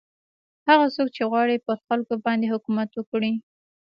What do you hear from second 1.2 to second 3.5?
غواړي پر خلکو باندې حکومت وکړي.